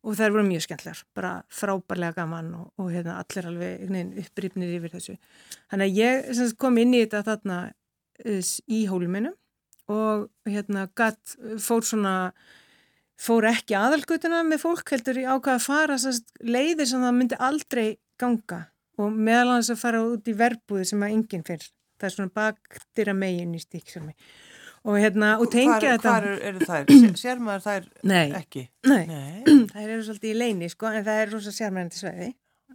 [0.00, 4.94] og þær voru mjög skemmtlar, bara frábærlega gaman og, og hérna, allir alveg upprýpnir yfir
[4.94, 5.16] þessu.
[5.68, 9.34] Þannig að ég sem kom inn í þetta þarna uh, í hóluminu
[9.92, 12.14] og hérna gatt, fór svona,
[13.20, 17.16] fór ekki aðalgutuna með fólk heldur í ákvað að fara sem sagt, leiðir sem það
[17.18, 17.88] myndi aldrei
[18.20, 18.62] ganga
[19.00, 21.66] og meðal hans að fara út í verbúði sem að enginn fyrr.
[22.00, 24.14] Það er svona baktýra megin í stíksalmi.
[24.88, 26.12] Og hérna, og tengja þetta...
[26.14, 26.92] Hvar eru- þær?
[27.20, 28.62] Sér, maður þær Nei, ekki?
[28.88, 29.02] nei.
[29.10, 29.40] Nei.
[29.72, 32.30] Það eru svolítið í leini sko, en það er rosa sérmærandi sveiði.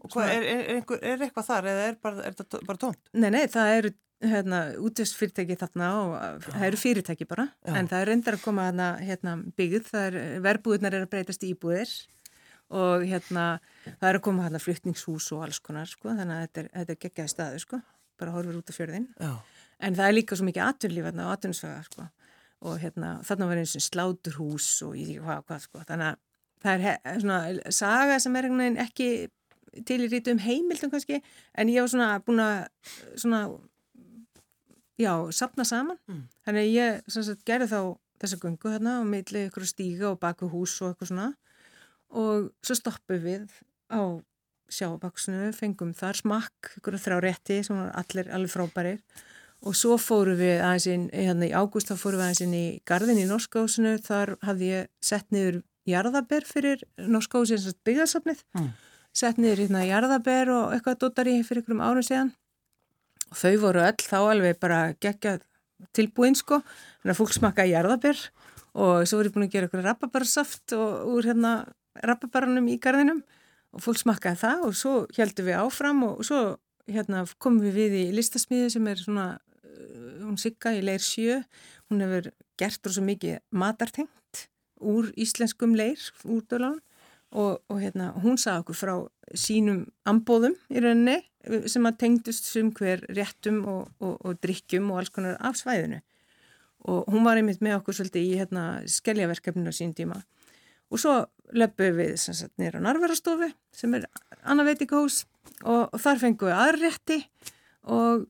[0.05, 2.99] Er, er, er, er eitthvað þar eða er, bara, er þetta bara tómt?
[3.17, 3.91] Nei, nei, það eru
[4.31, 7.73] hérna, útvist fyrirtæki þarna og uh, það eru fyrirtæki bara, Já.
[7.79, 11.45] en það er reyndar að koma þarna hérna, byggð, það er, verbúðunar er að breytast
[11.45, 11.93] í íbúðir
[12.75, 13.45] og hérna,
[13.99, 16.95] það er að koma þarna fluttningshús og alls konar, sko, þannig að þetta er, þetta
[16.95, 17.81] er geggjaði staðu, sko,
[18.19, 19.07] bara horfur út af fjörðin.
[19.21, 19.33] Já.
[19.85, 22.07] En það er líka svo mikið atvinnlíf þarna og atvinnsvæða, sko,
[22.65, 26.21] og hérna, þarna var eins og sláturhús og í því hvað, hvað, sko, þannig að
[26.65, 27.39] það er he- svona
[27.77, 28.47] saga sem er
[28.85, 29.09] ekki
[29.85, 31.21] til í rítu um heimildum kannski,
[31.53, 32.67] en ég var svona búin að
[33.19, 33.41] svona
[34.99, 35.97] já, sapna saman.
[36.07, 36.23] Mm.
[36.45, 37.79] þannig að ég sagt, gerði þá
[38.21, 41.29] þessa gungu hérna og milli ykkur stíga og baku hús og eitthvað svona.
[42.15, 43.49] Og svo stoppum við
[43.91, 44.01] á
[44.71, 48.99] sjábaksinu, fengum þar smakk ykkur þrjá rétti sem var allir alveg frábærir.
[49.65, 52.65] Og svo fórum við aðeins inn, hérna í ágúst þá fórum við aðeins inn í
[52.87, 58.71] gardin í Norskásinu þar hafði ég sett niður jarðaber fyrir Norskásinu byggðarsafnið Mm.
[59.13, 62.33] sett niður hérna jarðaber og eitthvað dótari fyrir ykkurum árum síðan
[63.35, 65.37] og þau voru öll þá alveg bara gegja
[65.95, 66.61] tilbúin sko.
[67.01, 68.21] Þannig að fólk smakkaði jarðaber
[68.75, 71.51] og svo voru ég búin að gera ykkur rababarasaft og úr hérna
[72.05, 73.21] rababaranum í garðinum
[73.75, 76.41] og fólk smakkaði það og svo heldum við áfram og svo
[76.87, 81.41] hérna komum við við í listasmíði sem er svona uh, hún Sigga í leir sjö.
[81.91, 84.45] Hún hefur gert rosa mikið matartengt
[84.79, 86.79] úr íslenskum leir úr dölan
[87.35, 88.93] og, og hérna hún sagði okkur frá
[89.35, 91.17] sínum ambóðum í rauninni
[91.69, 95.99] sem að tengdust sum hver réttum og, og, og drikkjum og alls konar af svæðinu.
[96.85, 100.21] Og hún var einmitt með okkur svolítið í hérna skelljaverkefninu á sín tíma.
[100.93, 101.15] Og svo
[101.57, 104.05] löpum við sagt nýra á Narverastofu sem er
[104.45, 105.23] annað veitingahús
[105.65, 107.19] og, þar fengum við aðra rétti.
[107.89, 108.27] Og,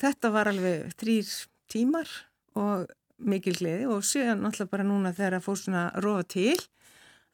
[0.00, 1.30] þetta var alveg þrýr
[1.70, 2.10] tímar
[2.58, 3.86] og mikil gleði.
[3.90, 6.56] Og síðan náttúrulega bara núna þegar að fór svona rofa til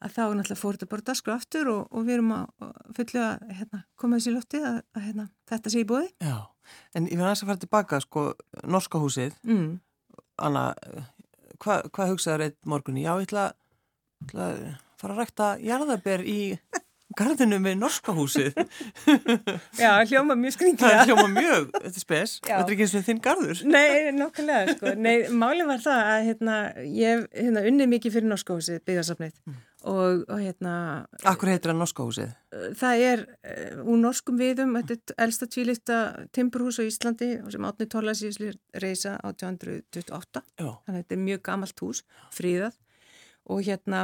[0.03, 3.45] að þá náttúrulega fór þetta bara daskru aftur og, og við erum að fullu að
[3.59, 6.09] hérna, koma þessi lótti að, að hérna, þetta sé í bóði.
[6.21, 6.35] Já.
[6.93, 8.25] En ég verði aðeins að fara tilbaka, sko,
[8.67, 9.77] Norska húsið, Mm.
[10.37, 10.65] Anna,
[11.63, 13.01] hvað hva hugsaður eitt morgunni?
[13.07, 13.45] Já, ég ætla,
[14.35, 14.59] að
[15.01, 16.39] fara að rækta jarðaber í
[17.17, 18.51] garðinu með Norska húsið.
[19.81, 20.99] Já, hljóma mjög Það skringilega.
[21.01, 22.51] er hljóma mjög, þetta er spes, Já.
[22.59, 23.63] þetta er ekki eins og þinn garður.
[23.73, 24.93] Nei, nokkulega, sko.
[25.01, 29.33] Nei, málið var það að hérna, ég hef hérna, unnið mikið fyrir Norskóhúsið, byggðarsafnið
[29.85, 30.73] og, og hérna,
[31.27, 32.31] Akkur heitir það Norska húsið?
[32.79, 35.97] það er uh, úr norskum viðum, þetta er elsta tvílista
[36.33, 40.71] timburhús á Íslandi sem átni tólasísli reysa 1828, Já.
[40.85, 42.01] þannig að þetta er mjög gamalt hús,
[42.33, 42.79] fríðað
[43.47, 44.01] og hérna,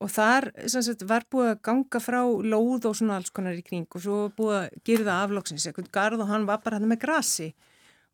[0.00, 3.88] og þar sagt, var búið að ganga frá lóð og svona alls konar í kring
[3.88, 7.50] og svo búið að girða aflóksins, eitthvað garð og hann var bara hann með grasi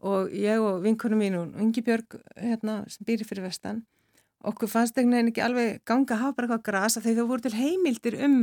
[0.06, 3.84] og ég og vinkunum mín og Ingi Björg hérna, sem býri fyrir vestan
[4.50, 7.44] okkur fannst einhvern veginn ekki alveg ganga að hafa bara eitthvað grasa þegar þau voru
[7.46, 8.36] til heimildir um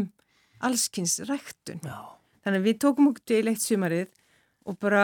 [0.64, 1.82] allskins ræktun.
[1.84, 1.98] Já.
[2.44, 4.12] Þannig að við tókum okkur til eitt sumarið
[4.68, 5.04] og bara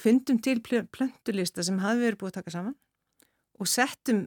[0.00, 2.76] fundum til pl- plöntulista sem hafði verið búið að taka saman
[3.60, 4.24] og settum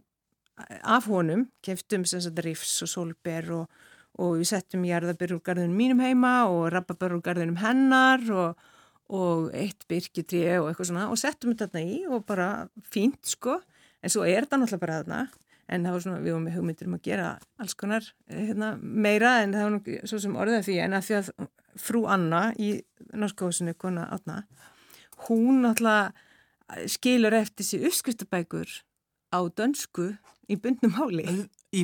[0.83, 2.05] af honum, keftum
[2.41, 3.65] rifs og solber og,
[4.17, 8.69] og við settum jarðabyrr úr garðunum mínum heima og rababörr úr garðunum hennar og,
[9.13, 12.47] og eitt byrkitri og eitthvað svona og settum þarna í og bara
[12.89, 13.59] fínt sko,
[14.01, 15.21] en svo er þetta náttúrulega bara þarna
[15.67, 19.33] en það var svona, við varum með hugmyndir um að gera alls konar hérna, meira
[19.43, 21.31] en það var nú svo sem orðið því en að því að
[21.77, 22.71] frú Anna í
[23.13, 24.41] norskóðsunu kona Anna,
[25.27, 28.71] hún náttúrulega skilur eftir sér uppskriftabækur
[29.31, 30.13] á dönsku
[30.47, 31.27] í bundnum háli.
[31.27, 31.83] Í,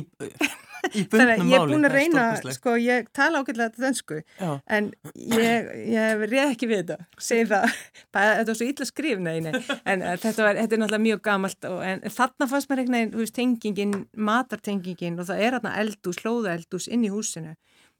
[0.92, 1.50] bundnum máli.
[1.50, 2.24] Ég er búin að reyna,
[2.56, 4.50] sko, ég tala ágætlega þetta dönsku, Já.
[4.78, 7.76] en ég, ég reyð ekki við þetta, segir það,
[8.16, 9.52] þetta var svo illa skrif, nei, nei,
[9.84, 13.14] en uh, þetta, var, þetta er náttúrulega mjög gamalt og en, þarna fannst mér einhvern
[13.14, 17.54] veginn, tengingin, matartengingin og það er hérna eldús, hlóðaeldús inn í húsinu.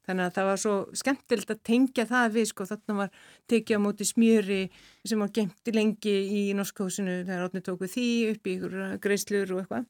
[0.05, 3.85] Þannig að það var svo skemmtilegt að tengja það við, sko, þarna var tekið á
[3.85, 4.59] móti smjöri
[5.01, 9.63] sem var gemti lengi í norskósinu þegar átni tóku því upp í ykkur greiðslur og
[9.63, 9.87] eitthvað.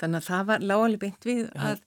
[0.00, 1.80] Þannig að það var lágalega beint við að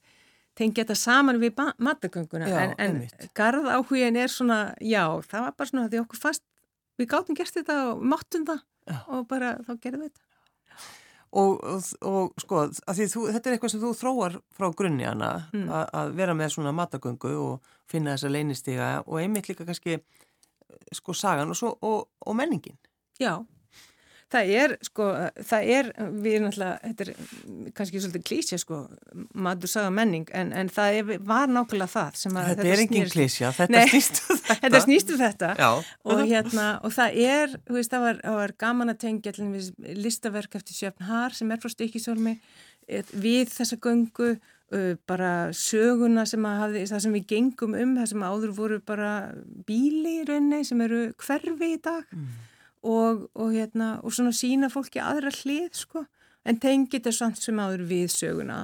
[0.58, 3.00] tengja þetta saman við matagönguna en, en
[3.36, 6.44] garð áhugin er svona, já, það var bara svona því okkur fast,
[7.00, 8.98] við gáttum gert þetta og máttum það já.
[9.08, 10.20] og bara þá gerðum við þetta.
[11.34, 15.64] Og, og, og sko, þú, þetta er eitthvað sem þú þróar frá grunni hana mm.
[15.98, 19.98] að vera með svona matagöngu og finna þessa leynistiga og einmitt líka kannski
[20.94, 22.78] sko sagan og, svo, og menningin.
[23.18, 23.40] Já,
[24.32, 25.06] Það er, sko,
[25.46, 25.88] það er,
[26.24, 28.78] við erum alltaf, þetta er kannski svolítið klísja, sko,
[29.46, 32.82] maður sagða menning, en, en það er, var nákvæmlega það sem að þetta, þetta er
[32.84, 34.56] engin klísja, þetta snýstu um þetta.
[34.64, 35.68] Þetta snýstu um þetta Já.
[36.14, 39.52] og hérna, og það er, þú veist, það var, það var gaman að tengja allir
[39.52, 42.34] við listaverk eftir Sjöfn Har sem er frá Stikisólmi
[43.12, 44.32] við þessa göngu,
[45.06, 49.12] bara söguna sem að hafi, það sem við gengum um, það sem áður voru bara
[49.68, 52.08] bíli í rauninni sem eru hverfi í dag.
[52.10, 52.50] Mm
[52.84, 56.04] og, og, hérna, og svona sína fólki aðra hlið sko
[56.44, 58.58] en tengi þetta samt sem áður við söguna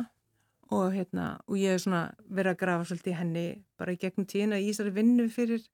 [0.70, 3.46] og, hérna, og ég hef svona verið að grafa svolítið henni
[3.80, 5.64] bara í gegnum tíðina í Ísari vinnu fyrir,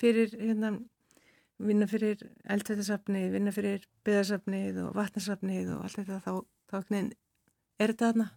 [0.00, 0.74] fyrir hérna,
[1.62, 6.32] vinna fyrir eldtættasafnið, vinna fyrir byðarsafnið og vatnarsafnið og allt þetta þá,
[6.72, 8.28] þá er þetta aðna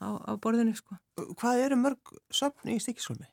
[0.00, 0.96] á, á borðinu sko.
[1.38, 3.28] Hvað eru mörg safn í stíkisólmi?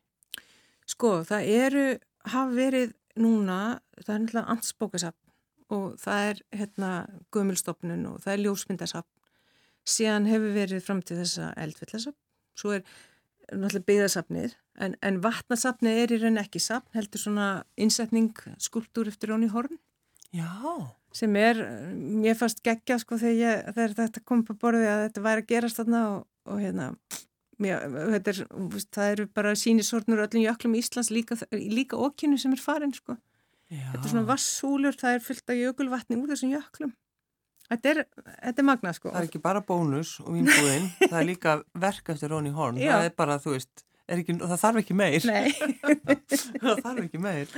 [0.90, 1.86] Sko það eru,
[2.28, 5.21] hafa verið núna, það er náttúrulega ansbókasafn
[5.72, 6.92] og það er hérna
[7.34, 9.12] gömulstofnun og það er ljósmyndasafn.
[9.88, 12.18] Síðan hefur verið fram til þessa eldvillasafn
[12.58, 12.84] svo er
[13.52, 17.48] náttúrulega byggðasafnir en, en vatnasafni er í raun ekki safn heldur svona
[17.80, 18.32] innsetning
[18.62, 19.80] skulptúr eftir Róni Horn.
[20.32, 20.48] Já.
[21.12, 21.58] sem er,
[21.92, 25.50] mér fannst geggja sko þegar, ég, þegar þetta kom på borði að þetta væri að
[25.50, 26.86] gerast þarna og, og hérna
[27.60, 27.84] mér,
[28.16, 28.40] er,
[28.96, 33.18] það eru bara sínisortnur öllum jöklum í Íslands líka, líka okkinu sem er farin sko
[33.72, 33.86] Já.
[33.94, 36.92] Þetta er svona vassúlur, það er fyllt af jökulvatni úr þessum jöklum.
[37.72, 39.12] Þetta er, þetta er magna sko.
[39.14, 42.82] Það er ekki bara bónus og vínbúðinn, það er líka verk eftir Róni Horn.
[42.82, 42.98] Já.
[42.98, 45.30] Það er bara, þú veist, ekki, það þarf ekki meir.
[45.30, 45.54] Nei.
[46.66, 47.56] það þarf ekki meir.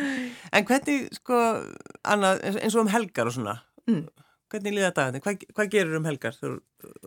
[0.53, 1.41] En hvernig, sko,
[2.13, 3.57] Anna, eins og um helgar og svona,
[3.89, 4.05] mm.
[4.53, 5.25] hvernig líða daginn?
[5.25, 6.53] Hvað, hvað gerur um helgar þú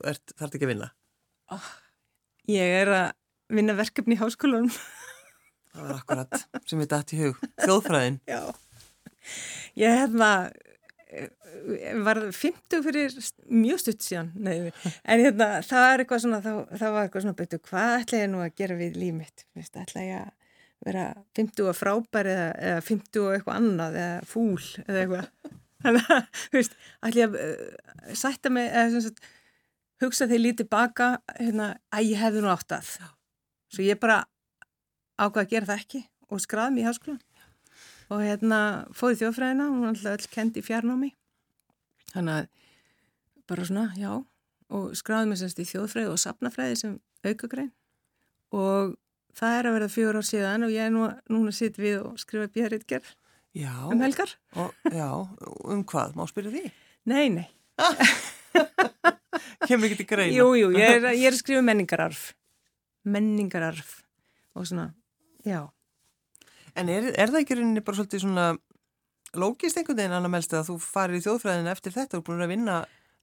[0.03, 0.93] þarf ekki að vinna?
[1.55, 1.73] Oh,
[2.51, 3.09] ég er að
[3.55, 4.75] vinna verkefni í háskólanum.
[5.77, 7.43] Það er akkurat sem við dætt í hug.
[7.63, 8.23] Þjóðfræðin.
[8.27, 8.41] Já.
[9.77, 10.31] Ég hefða
[12.05, 13.15] var 50 fyrir
[13.49, 14.73] mjög stutt síðan Nei,
[15.11, 18.33] en hérna, það er eitthvað svona það, það var eitthvað svona betur, hvað ætla ég
[18.33, 20.35] nú að gera við líf mitt, Vist, ætla ég að
[20.87, 21.07] vera
[21.39, 25.55] 50 og frábær eða, eða 50 og eitthvað annað eða fúl eða eitthvað?
[25.87, 29.33] Þannig að, ætla ég að uh, sætta mig, eða svona
[30.03, 32.91] hugsa þeir lítið baka, hérna að ég hefði nú átt að.
[33.73, 34.25] Svo ég bara
[35.17, 37.23] ákvaði að gera það ekki og skraði mér í háskólan
[38.13, 38.61] og hérna
[38.95, 41.11] fóði þjóðfræðina, hún var alltaf öll kend í fjarnámi.
[42.13, 42.47] Þannig að
[43.51, 44.13] bara svona, já.
[44.77, 46.95] Og skráði mig semst í þjóðfræði og sapnafræði sem
[47.27, 47.73] aukagrein.
[48.55, 48.97] Og
[49.37, 52.19] það er að verða fjóru ár síðan og ég er nú, núna sitt við og
[52.23, 53.07] skrifa björritger
[53.91, 54.35] um helgar.
[54.61, 55.09] Og, Já,
[55.65, 56.17] um hvað?
[56.19, 56.65] Má spyrja því?
[57.09, 57.47] Nei, nei.
[59.67, 60.35] Kemur ekki til greina?
[60.35, 62.29] Jú, jú, ég er, ég er að skrifa menningararf.
[63.07, 64.01] Menningararf
[64.57, 64.91] og svona,
[65.47, 65.65] já
[66.77, 68.49] En er, er það ekki rauninni bara svolítið svona
[69.37, 72.53] lógist einhvern veginn annar melst að þú farir í þjóðfræðinu eftir þetta og búin að
[72.53, 72.77] vinna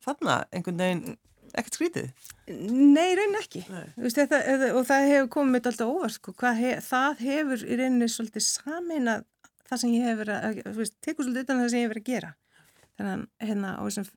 [0.03, 1.17] þarna einhvern veginn
[1.53, 2.09] ekkert skrítið?
[2.49, 3.63] Nei, rauninni ekki.
[4.01, 4.41] Veist, þetta,
[4.73, 6.17] og það hefur komið alltaf óvart.
[6.17, 6.35] Sko.
[6.57, 9.27] Hef, það hefur í rauninni svolítið samin að
[9.69, 12.33] það sem ég hefur að, veist, tekur svolítið utan það sem ég hefur að gera.
[12.93, 14.09] Þannig að hérna þessum,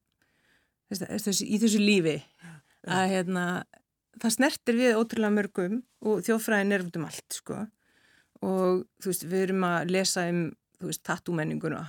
[0.92, 2.16] þessi, í þessu lífi
[2.86, 3.44] að hérna
[4.20, 7.62] það snertir við ótrúlega mörgum og þjóðfræðin er út um allt sko
[8.46, 10.42] og þú veist, við erum að lesa um,
[10.80, 11.84] þú veist, tattúmenninguna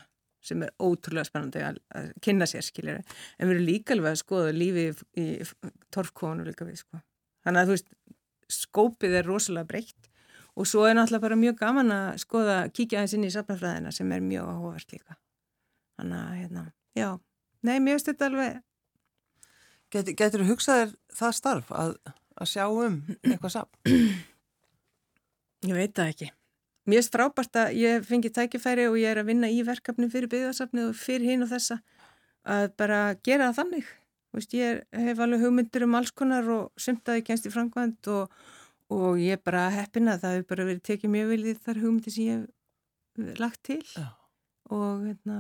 [0.48, 4.22] sem er ótrúlega spennandi að, að kynna sér, skiljur en við erum líka alveg að
[4.22, 7.02] skoða lífið í, í torfkónu líka við, sko.
[7.44, 7.90] Þannig að þú veist,
[8.58, 10.12] skópið er rosalega breytt.
[10.58, 14.14] Og svo er náttúrulega bara mjög gaman að skoða, kíkja aðeins inn í safnafræðina sem
[14.16, 15.18] er mjög áhugavert líka.
[16.00, 16.64] Þannig að, hérna,
[16.98, 17.10] já.
[17.68, 18.64] Nei, finnst þetta alveg
[19.94, 21.94] Get, Getur þú hugsaðir það starf að,
[22.36, 23.94] að sjá um eitthvað safn?
[25.68, 26.28] Ég veit það ekki
[26.88, 30.30] Mér finnst frábært að ég fengi tækifæri og ég er að vinna í verkefni fyrir
[30.32, 31.82] byggðarsafni og fyrir hinn og þessa
[32.48, 33.90] að bara gera það þannig.
[34.38, 38.08] Veist, ég hef alveg hugmyndir um alls konar og sumt að ég kennst í framkvæmt
[38.14, 38.32] og,
[38.94, 42.16] og ég er bara heppina að það hefur bara verið tekið mjög viljið þar hugmyndir
[42.16, 42.42] sem ég
[43.28, 45.38] hef lagt til og, hérna,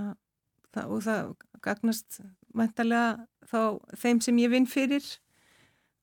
[0.75, 1.33] það, og það
[1.63, 2.21] gagnast
[2.57, 3.59] mæntalega þá
[4.03, 5.11] þeim sem ég vinn fyrir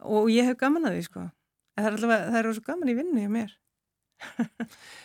[0.00, 1.30] og ég hef gaman að því sko.
[1.74, 3.58] Það er alltaf, það er svo gaman í vinnu hjá mér.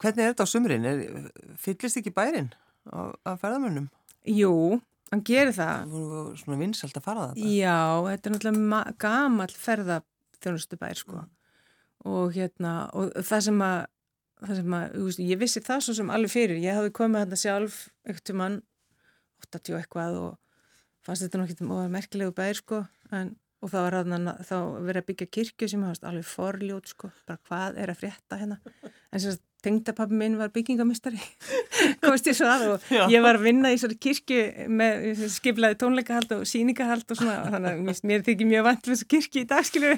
[0.00, 0.86] Hvernig er þetta á sumrin?
[0.88, 1.28] Er,
[1.60, 2.50] fyllist ekki bærin
[2.90, 3.88] af ferðamönnum?
[4.28, 5.86] Jú, hann gerir það.
[5.86, 7.54] Það voru svona vinsalt að fara þetta.
[7.58, 11.22] Já, þetta er náttúrulega gamal ferðarþjónustu bær sko.
[11.22, 11.32] Mm.
[12.12, 13.80] Og hérna, og það sem að,
[14.42, 16.62] það sem að, þú veist, ég vissi það svo sem alveg fyrir.
[16.62, 18.58] Ég hafði komið hérna sjálf ekkert um hann,
[19.42, 20.32] 80 eitthvað og
[21.02, 23.96] fannst þetta nokkið merkilegu bær sko, en og þá var
[24.42, 28.38] þá verið að byggja kirkju sem hafðist alveg forljót sko, bara hvað er að frétta
[28.40, 31.20] hérna en sem tengdapappi minn var byggingamistari
[32.02, 33.04] komist ég svo að og Já.
[33.12, 37.94] ég var að vinna í svona kirkju með skiplaði tónleikahald og síningahald og svona þannig
[37.94, 39.94] að mér þykir mjög vant með þessu kirkju í dag skilju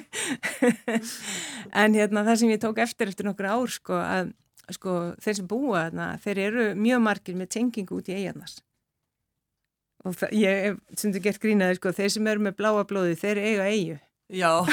[1.83, 4.33] en hérna það sem ég tók eftir eftir nokkur ár sko að
[4.73, 8.59] sko þeir sem búa þarna þeir eru mjög margir með tengingu út í eigarnas
[10.05, 13.17] og það, ég hef sem þú gert grínaði sko, þeir sem eru með bláa blóði,
[13.19, 13.97] þeir eiga eigu
[14.33, 14.65] Já,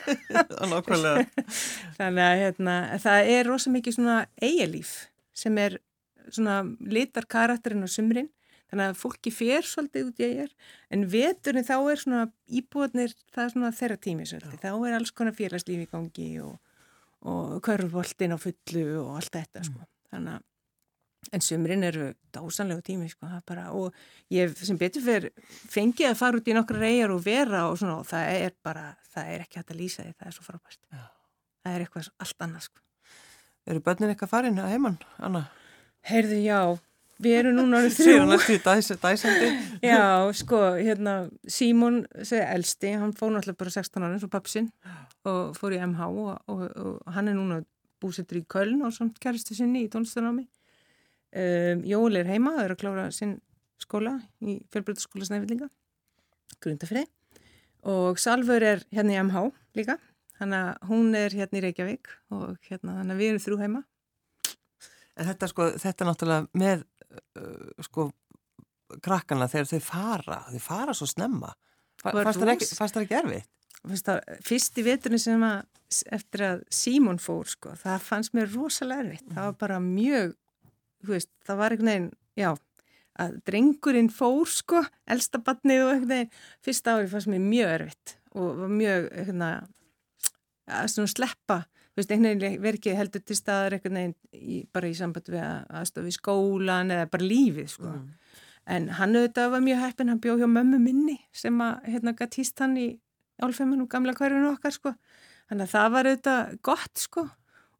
[0.70, 1.26] nákvæmlega.
[1.98, 4.94] Þannig að hérna, það er rosa mikið svona eigalíf
[5.36, 5.76] sem er
[6.30, 8.30] svona litar karakterinn á sumrin.
[8.72, 10.54] Þannig að fólki fer svolítið út í eigar
[10.90, 15.12] en veturinn þá er svona íbúðnir, það er svona þeirra tími svolítið, þá er alls
[15.14, 16.56] konar félagslífi í gangi og,
[17.28, 20.48] og körfvoltin á fullu og allt þetta sko, þannig að
[21.32, 23.94] En sumrin eru dásanlegu tími sko, bara, og
[24.32, 25.32] ég sem betur fyrir
[25.72, 28.86] fengið að fara út í nokkra reyjar og vera og svona og það er bara,
[29.14, 30.80] það er ekki hægt að lýsa því, það er svo frábært.
[30.92, 31.04] Já.
[31.64, 32.82] Það er eitthvað allt annað sko.
[33.64, 35.46] Eru börnin eitthvað farin að heimann, Anna?
[36.04, 36.58] Heyrðu, já,
[37.24, 38.58] við erum núna þrjú.
[38.66, 39.52] Dæsandi?
[39.90, 40.02] já,
[40.36, 41.14] sko, hérna,
[41.48, 44.68] Símón, segja elsti, hann fór náttúrulega bara 16 ára eins og pappsinn
[45.24, 47.62] og fór í MH og, og, og hann er núna
[48.04, 50.44] búsettur í Köln og samt kæristu sinni í tónlistanámi
[51.34, 53.38] Um, Jól er heima, það er að klára sinn
[53.82, 55.66] skóla í fjölbreytaskóla Snæfillinga,
[56.62, 57.08] grundafrið
[57.90, 59.42] og Salfur er hérna í MH
[59.76, 59.98] líka,
[60.38, 63.82] þannig að hún er hérna í Reykjavík og hérna þannig að við erum þrjú heima.
[65.14, 66.86] En þetta sko, þetta er náttúrulega með
[67.38, 68.08] uh, sko
[69.04, 71.52] krakkana þegar þau fara, þau fara svo snemma.
[72.04, 73.50] Fannst það ekki erfið?
[74.44, 75.64] Fyrst í veturinn sem að
[76.14, 79.26] eftir að Símón fór sko, það fannst mér rosalega erfitt.
[79.28, 79.36] Mm.
[79.36, 80.34] Það var bara mjög
[81.12, 82.50] veist, það var einhvern veginn, já,
[83.20, 88.16] að drengurinn fór sko, elsta batnið og einhvern veginn, fyrsta ári fannst mér mjög erfitt
[88.34, 91.60] og mjög, veginn, að svona sleppa,
[91.92, 95.44] þú veist, einhvern veginn verkið heldur til staðar einhvern veginn í, bara í samband við
[95.44, 97.92] aðstofa í skólan eða bara lífið sko.
[97.92, 98.10] Mm.
[98.74, 102.40] En hann auðvitað var mjög heppin, hann bjóð hjá mömmu minni sem að, hérna, gætt
[102.40, 102.88] hýst hann í
[103.44, 104.94] álfemmunum gamla hverjunu okkar sko.
[105.50, 107.26] Þannig að það var auðvitað gott sko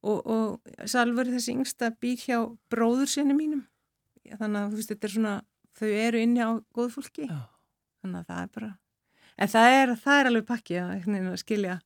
[0.05, 2.39] og, og Salvar þessi yngsta býr hjá
[2.73, 3.65] bróður sinni mínum.
[4.29, 5.35] Þannig að veist, þetta er svona
[5.81, 7.27] þau eru inni á góð fólki.
[7.29, 7.43] Já.
[8.05, 8.71] þannig að það er bara
[9.35, 11.79] en það er, það er alveg pakki að skilja,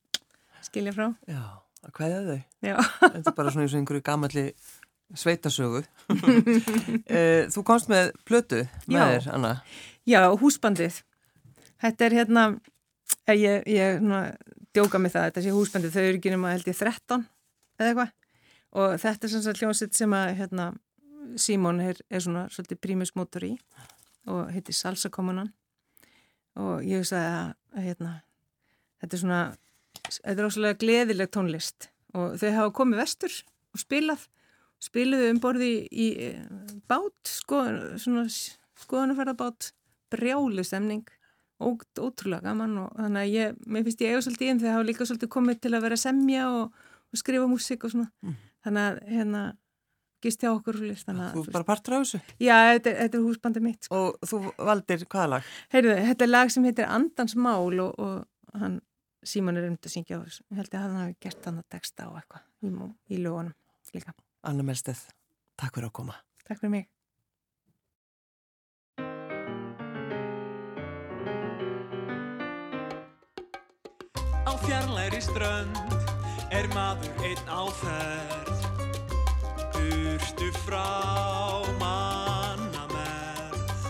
[0.67, 1.07] skilja frá.
[1.31, 1.41] Já,
[1.87, 2.39] að hvaðja þau.
[2.59, 4.45] Þetta er bara svona eins og einhverju gamalli
[5.17, 5.83] sveitasögu.
[7.09, 9.05] Eh, Þú komst með plötu með Já.
[9.09, 9.53] þér, Anna.
[10.05, 10.99] Já, húsbandið.
[11.81, 12.43] Þetta er hérna
[13.33, 14.35] ég, ég ná,
[14.75, 15.95] djóka með það, þetta sé húsbandið.
[15.95, 17.25] Þau eru ekki nema held ég 13
[17.79, 18.15] eða eitthvað.
[18.79, 20.71] Og þetta er svona hljómsett sem að hérna,
[21.39, 23.51] Símón er, er svona svolítið prímusmótor í
[24.29, 25.51] og heitir Salsa Kommunan
[26.57, 28.13] og ég hugsaði að, hérna,
[29.01, 29.41] þetta er svona
[30.17, 31.89] þetta er óslulega gleðileg tónlist.
[32.17, 33.35] Og þau hafa komið vestur
[33.73, 34.25] og spilað
[34.79, 36.29] spiluðu um borði í, í
[36.89, 37.61] bát sko,
[37.99, 38.25] svona
[38.79, 39.73] skoðanferðabát
[40.09, 41.09] brjálu stemning
[41.59, 42.77] og ótrúlega gaman.
[42.85, 45.33] Og þannig að ég, mér finnst ég eiga svolítið í en þau hafa líka svolítið
[45.35, 48.37] komið til að vera semja og og skrifa músík og svona mm.
[48.65, 49.43] þannig að hérna
[50.19, 52.19] gist hjá okkur list, þannig, Þú er bara partur á þessu?
[52.43, 53.99] Já, þetta, þetta er húsbandi mitt sko.
[53.99, 55.51] Og þú valdir hvaða lag?
[55.71, 58.81] Heyrðu, þetta er lag sem heitir Andansmál og, og hann
[59.23, 61.59] Símon er um til að syngja á þessu ég held að hann hafi gert hann
[61.59, 62.71] að texta á eitthvað í,
[63.11, 63.55] í lögunum
[63.95, 64.15] líka
[64.47, 65.01] Anna Melsteð,
[65.59, 66.15] takk fyrir að koma
[66.47, 66.87] Takk fyrir mig
[74.47, 76.08] Á fjarlæri strönd
[76.51, 78.63] er maður einn á ferð?
[79.73, 80.87] Burtu frá
[81.81, 83.85] manna merð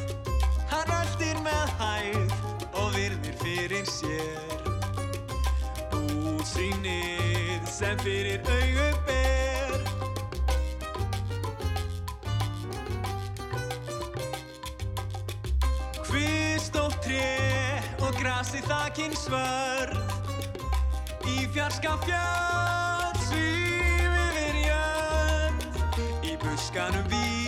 [0.71, 2.35] Hann öldir með hæð
[2.73, 4.67] og virðir fyrir sér.
[5.95, 9.75] Útsýnið sem fyrir augu ber.
[16.09, 17.27] Hvist og tré
[17.99, 20.18] og grasi þakinn svörð
[21.29, 27.38] Í fjarska fjöld svíf yfir jörð Í buskanum vík